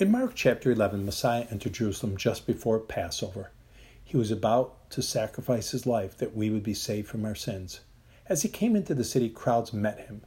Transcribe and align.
In 0.00 0.12
Mark 0.12 0.36
chapter 0.36 0.70
11, 0.70 1.04
Messiah 1.04 1.48
entered 1.50 1.72
Jerusalem 1.72 2.16
just 2.16 2.46
before 2.46 2.78
Passover. 2.78 3.50
He 4.04 4.16
was 4.16 4.30
about 4.30 4.88
to 4.90 5.02
sacrifice 5.02 5.72
his 5.72 5.86
life 5.86 6.16
that 6.18 6.36
we 6.36 6.50
would 6.50 6.62
be 6.62 6.72
saved 6.72 7.08
from 7.08 7.24
our 7.24 7.34
sins. 7.34 7.80
As 8.28 8.42
he 8.42 8.48
came 8.48 8.76
into 8.76 8.94
the 8.94 9.02
city, 9.02 9.28
crowds 9.28 9.72
met 9.72 10.06
him. 10.06 10.22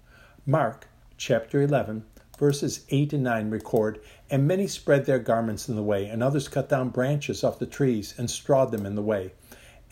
Mark 0.46 0.90
chapter 1.16 1.62
11, 1.62 2.04
verses 2.38 2.86
8 2.90 3.14
and 3.14 3.24
9 3.24 3.50
record 3.50 4.02
And 4.30 4.46
many 4.46 4.68
spread 4.68 5.06
their 5.06 5.20
garments 5.20 5.70
in 5.70 5.78
the 5.78 5.84
way, 5.84 6.06
and 6.06 6.22
others 6.22 6.50
cut 6.50 6.68
down 6.68 6.90
branches 6.90 7.42
off 7.42 7.58
the 7.58 7.66
trees 7.66 8.14
and 8.18 8.30
strawed 8.30 8.74
them 8.74 8.86
in 8.86 8.96
the 8.96 9.02
way. 9.02 9.32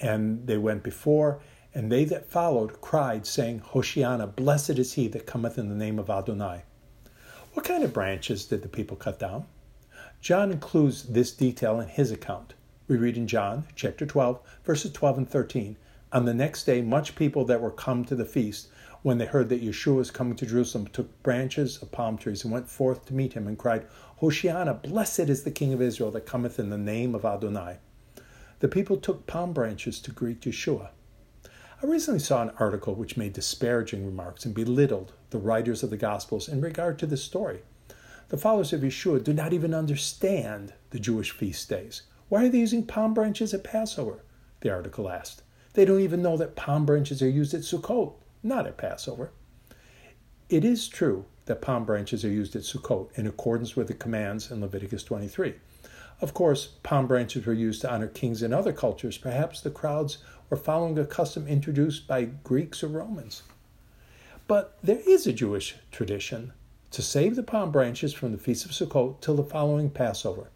And 0.01 0.45
they 0.45 0.57
went 0.57 0.83
before, 0.83 1.39
and 1.73 1.89
they 1.89 2.03
that 2.03 2.29
followed 2.29 2.81
cried, 2.81 3.25
saying, 3.25 3.61
Hoshiana, 3.61 4.35
blessed 4.35 4.71
is 4.71 4.91
he 4.91 5.07
that 5.07 5.25
cometh 5.25 5.57
in 5.57 5.69
the 5.69 5.73
name 5.73 5.99
of 5.99 6.09
Adonai. 6.09 6.63
What 7.53 7.65
kind 7.65 7.81
of 7.81 7.93
branches 7.93 8.43
did 8.43 8.61
the 8.61 8.67
people 8.67 8.97
cut 8.97 9.17
down? 9.17 9.45
John 10.21 10.51
includes 10.51 11.03
this 11.03 11.31
detail 11.31 11.79
in 11.79 11.87
his 11.87 12.11
account. 12.11 12.53
We 12.89 12.97
read 12.97 13.15
in 13.15 13.25
John 13.25 13.65
chapter 13.73 14.05
12, 14.05 14.41
verses 14.65 14.91
12 14.91 15.19
and 15.19 15.29
13. 15.29 15.77
On 16.11 16.25
the 16.25 16.33
next 16.33 16.65
day, 16.65 16.81
much 16.81 17.15
people 17.15 17.45
that 17.45 17.61
were 17.61 17.71
come 17.71 18.03
to 18.03 18.15
the 18.15 18.25
feast, 18.25 18.67
when 19.01 19.17
they 19.17 19.25
heard 19.25 19.47
that 19.47 19.63
Yeshua 19.63 19.95
was 19.95 20.11
coming 20.11 20.35
to 20.35 20.45
Jerusalem, 20.45 20.87
took 20.87 21.23
branches 21.23 21.81
of 21.81 21.93
palm 21.93 22.17
trees 22.17 22.43
and 22.43 22.51
went 22.51 22.67
forth 22.67 23.05
to 23.05 23.13
meet 23.13 23.31
him 23.31 23.47
and 23.47 23.57
cried, 23.57 23.87
Hoshiana, 24.19 24.81
blessed 24.81 25.29
is 25.29 25.43
the 25.43 25.51
King 25.51 25.71
of 25.71 25.81
Israel 25.81 26.11
that 26.11 26.25
cometh 26.25 26.59
in 26.59 26.69
the 26.69 26.77
name 26.77 27.15
of 27.15 27.23
Adonai. 27.23 27.77
The 28.59 28.67
people 28.67 28.97
took 28.97 29.25
palm 29.25 29.53
branches 29.53 30.01
to 30.01 30.11
greet 30.11 30.41
Yeshua. 30.41 30.89
I 31.81 31.85
recently 31.85 32.19
saw 32.19 32.41
an 32.41 32.51
article 32.59 32.93
which 32.93 33.15
made 33.15 33.31
disparaging 33.31 34.05
remarks 34.05 34.43
and 34.43 34.53
belittled 34.53 35.13
the 35.29 35.37
writers 35.37 35.81
of 35.81 35.91
the 35.91 35.97
Gospels 35.97 36.49
in 36.49 36.59
regard 36.59 36.99
to 36.99 37.05
this 37.05 37.23
story. 37.23 37.61
The 38.29 38.37
followers 38.37 38.73
of 38.73 38.81
Yeshua 38.81 39.23
do 39.23 39.33
not 39.33 39.53
even 39.53 39.73
understand 39.73 40.73
the 40.91 40.99
Jewish 40.99 41.31
feast 41.31 41.67
days. 41.67 42.03
Why 42.27 42.45
are 42.45 42.49
they 42.49 42.59
using 42.59 42.85
palm 42.85 43.15
branches 43.15 43.55
at 43.55 43.63
Passover? 43.63 44.23
The 44.61 44.69
article 44.69 45.09
asked. 45.09 45.41
They 45.73 45.83
don't 45.83 46.01
even 46.01 46.21
know 46.21 46.37
that 46.37 46.55
palm 46.55 46.85
branches 46.85 47.23
are 47.23 47.29
used 47.29 47.55
at 47.55 47.61
Sukkot, 47.61 48.13
not 48.43 48.67
at 48.67 48.77
Passover. 48.77 49.31
It 50.47 50.63
is 50.63 50.87
true 50.87 51.25
that 51.45 51.61
palm 51.61 51.85
branches 51.85 52.23
are 52.23 52.29
used 52.29 52.55
at 52.55 52.61
Sukkot 52.61 53.09
in 53.17 53.25
accordance 53.25 53.75
with 53.75 53.87
the 53.87 53.95
commands 53.95 54.51
in 54.51 54.61
Leviticus 54.61 55.03
23. 55.03 55.55
Of 56.21 56.35
course, 56.35 56.67
palm 56.83 57.07
branches 57.07 57.47
were 57.47 57.53
used 57.53 57.81
to 57.81 57.91
honor 57.91 58.07
kings 58.07 58.43
in 58.43 58.53
other 58.53 58.73
cultures. 58.73 59.17
Perhaps 59.17 59.61
the 59.61 59.71
crowds 59.71 60.19
were 60.51 60.57
following 60.57 60.99
a 60.99 61.05
custom 61.05 61.47
introduced 61.47 62.07
by 62.07 62.25
Greeks 62.25 62.83
or 62.83 62.89
Romans. 62.89 63.41
But 64.47 64.77
there 64.83 65.01
is 65.07 65.25
a 65.25 65.33
Jewish 65.33 65.77
tradition 65.91 66.53
to 66.91 67.01
save 67.01 67.35
the 67.35 67.43
palm 67.43 67.71
branches 67.71 68.13
from 68.13 68.31
the 68.31 68.37
Feast 68.37 68.65
of 68.65 68.71
Sukkot 68.71 69.21
till 69.21 69.35
the 69.35 69.43
following 69.43 69.89
Passover. 69.89 70.49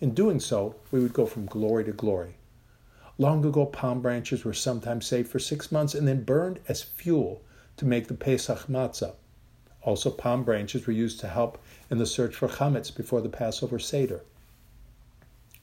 In 0.00 0.14
doing 0.14 0.40
so, 0.40 0.74
we 0.90 1.00
would 1.00 1.12
go 1.12 1.26
from 1.26 1.46
glory 1.46 1.84
to 1.84 1.92
glory. 1.92 2.36
Long 3.18 3.44
ago, 3.44 3.66
palm 3.66 4.02
branches 4.02 4.44
were 4.44 4.52
sometimes 4.52 5.06
saved 5.06 5.30
for 5.30 5.38
six 5.38 5.70
months 5.70 5.94
and 5.94 6.06
then 6.06 6.24
burned 6.24 6.60
as 6.68 6.82
fuel 6.82 7.40
to 7.76 7.86
make 7.86 8.08
the 8.08 8.14
Pesach 8.14 8.66
matzah. 8.66 9.14
Also, 9.82 10.10
palm 10.10 10.42
branches 10.42 10.86
were 10.86 10.92
used 10.92 11.20
to 11.20 11.28
help 11.28 11.62
in 11.88 11.98
the 11.98 12.06
search 12.06 12.34
for 12.34 12.48
chametz 12.48 12.94
before 12.94 13.20
the 13.20 13.28
Passover 13.28 13.78
Seder. 13.78 14.22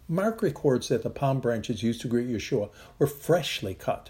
Mark 0.07 0.41
records 0.41 0.87
that 0.87 1.03
the 1.03 1.09
palm 1.09 1.41
branches 1.41 1.83
used 1.83 2.01
to 2.01 2.07
greet 2.07 2.29
Yeshua 2.29 2.69
were 2.97 3.07
freshly 3.07 3.73
cut, 3.73 4.09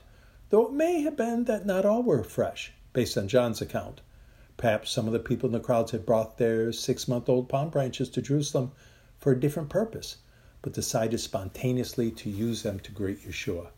though 0.49 0.67
it 0.67 0.73
may 0.73 1.01
have 1.01 1.17
been 1.17 1.45
that 1.45 1.65
not 1.65 1.85
all 1.85 2.03
were 2.03 2.23
fresh, 2.23 2.71
based 2.93 3.17
on 3.17 3.27
John's 3.27 3.61
account. 3.61 4.01
Perhaps 4.55 4.91
some 4.91 5.07
of 5.07 5.13
the 5.13 5.19
people 5.19 5.47
in 5.47 5.53
the 5.53 5.59
crowds 5.59 5.91
had 5.91 6.05
brought 6.05 6.37
their 6.37 6.71
six 6.71 7.07
month 7.07 7.27
old 7.27 7.49
palm 7.49 7.69
branches 7.69 8.09
to 8.09 8.21
Jerusalem 8.21 8.71
for 9.17 9.31
a 9.31 9.39
different 9.39 9.69
purpose, 9.69 10.17
but 10.61 10.73
decided 10.73 11.19
spontaneously 11.19 12.11
to 12.11 12.29
use 12.29 12.61
them 12.61 12.79
to 12.81 12.91
greet 12.91 13.27
Yeshua. 13.27 13.69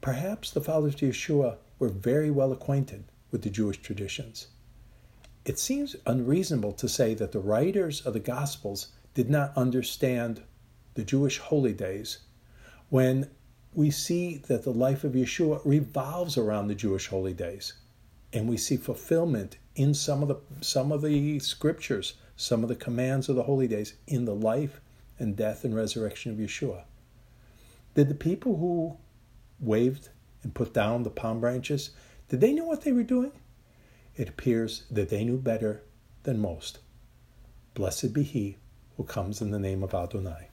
Perhaps 0.00 0.50
the 0.50 0.60
followers 0.60 0.94
of 0.94 1.00
Yeshua 1.00 1.56
were 1.78 1.88
very 1.88 2.30
well 2.30 2.52
acquainted 2.52 3.04
with 3.30 3.42
the 3.42 3.50
Jewish 3.50 3.78
traditions. 3.78 4.48
It 5.44 5.58
seems 5.58 5.96
unreasonable 6.06 6.72
to 6.74 6.88
say 6.88 7.14
that 7.14 7.32
the 7.32 7.40
writers 7.40 8.02
of 8.02 8.12
the 8.12 8.20
Gospels 8.20 8.88
did 9.14 9.30
not 9.30 9.56
understand 9.56 10.42
the 10.94 11.04
Jewish 11.04 11.38
holy 11.38 11.72
days 11.72 12.18
when 12.90 13.30
we 13.72 13.90
see 13.90 14.36
that 14.48 14.64
the 14.64 14.72
life 14.72 15.04
of 15.04 15.12
Yeshua 15.12 15.60
revolves 15.64 16.36
around 16.36 16.68
the 16.68 16.74
Jewish 16.74 17.06
holy 17.06 17.32
days 17.32 17.72
and 18.32 18.48
we 18.48 18.56
see 18.56 18.76
fulfillment 18.76 19.58
in 19.74 19.94
some 19.94 20.22
of 20.22 20.28
the 20.28 20.36
some 20.60 20.92
of 20.92 21.02
the 21.02 21.38
scriptures, 21.38 22.14
some 22.36 22.62
of 22.62 22.68
the 22.68 22.76
commands 22.76 23.28
of 23.28 23.36
the 23.36 23.44
holy 23.44 23.68
days 23.68 23.94
in 24.06 24.24
the 24.24 24.34
life 24.34 24.80
and 25.18 25.36
death 25.36 25.64
and 25.64 25.74
resurrection 25.74 26.32
of 26.32 26.38
Yeshua. 26.38 26.84
Did 27.94 28.08
the 28.08 28.14
people 28.14 28.56
who 28.56 28.96
waved 29.58 30.08
and 30.42 30.54
put 30.54 30.72
down 30.72 31.02
the 31.02 31.10
palm 31.10 31.40
branches, 31.40 31.90
did 32.28 32.40
they 32.40 32.52
know 32.52 32.64
what 32.64 32.82
they 32.82 32.92
were 32.92 33.02
doing? 33.02 33.32
It 34.16 34.28
appears 34.28 34.84
that 34.90 35.08
they 35.08 35.24
knew 35.24 35.38
better 35.38 35.82
than 36.22 36.38
most. 36.38 36.78
Blessed 37.74 38.12
be 38.12 38.22
he 38.22 38.56
who 38.96 39.04
comes 39.04 39.40
in 39.40 39.50
the 39.50 39.58
name 39.58 39.82
of 39.82 39.94
Adonai. 39.94 40.49